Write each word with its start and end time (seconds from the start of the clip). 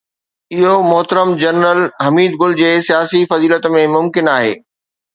اهو 0.55 0.75
محترم 0.91 1.29
جنرل 1.41 1.81
حميد 2.05 2.31
گل 2.41 2.57
جي 2.63 2.73
سياسي 2.89 3.21
فضيلت 3.33 3.73
۾ 3.79 3.87
ممڪن 3.97 4.35
آهي. 4.39 4.53